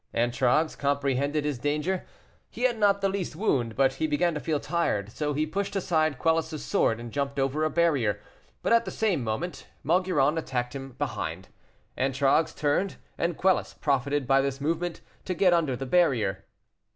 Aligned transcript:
Antragues 0.15 0.75
comprehended 0.75 1.45
his 1.45 1.59
danger; 1.59 2.07
he 2.49 2.63
had 2.63 2.79
not 2.79 3.01
the 3.01 3.07
least 3.07 3.35
wound, 3.35 3.75
but 3.75 3.93
he 3.93 4.07
began 4.07 4.33
to 4.33 4.39
feel 4.39 4.59
tired, 4.59 5.11
so 5.11 5.33
he 5.33 5.45
pushed 5.45 5.75
aside 5.75 6.17
Quelus' 6.17 6.63
sword 6.65 6.99
and 6.99 7.11
jumped 7.11 7.37
over 7.37 7.63
a 7.63 7.69
barrier; 7.69 8.19
but 8.63 8.73
at 8.73 8.85
the 8.85 8.89
same 8.89 9.23
moment, 9.23 9.67
Maugiron 9.83 10.39
attacked 10.39 10.73
him 10.75 10.93
behind; 10.93 11.49
Antragues 11.95 12.55
turned, 12.55 12.95
and 13.15 13.37
Quelus 13.37 13.75
profited 13.75 14.25
by 14.25 14.41
this 14.41 14.59
movement 14.59 15.01
to 15.25 15.35
get 15.35 15.53
under 15.53 15.75
the 15.75 15.85
barrier. 15.85 16.45